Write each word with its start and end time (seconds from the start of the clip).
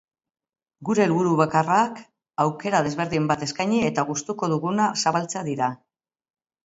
Gure 0.87 1.03
helburu 1.03 1.33
bakarrak 1.41 2.01
aukera 2.45 2.81
desberdin 2.89 3.29
bat 3.33 3.45
eskaini 3.49 3.83
eta 3.91 4.07
gustuko 4.11 4.51
duguna 4.55 4.89
zabaltzea 5.03 5.45
dira. 5.51 5.69